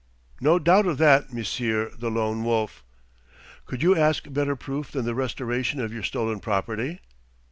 [0.39, 2.83] "No doubt of that, Monsieur the Lone Wolf!"
[3.67, 7.01] "Could you ask better proof than the restoration of your stolen property?"